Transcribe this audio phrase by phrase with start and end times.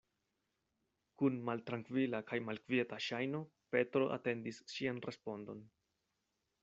[1.21, 3.43] Kun maltrankvila kaj malkvieta ŝajno
[3.77, 5.63] Petro atendis ŝian respondon.